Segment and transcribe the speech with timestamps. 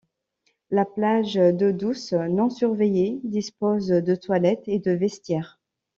[0.71, 5.59] La plage d'eau douce, non surveillée, dispose de toilettes et de vestiaires.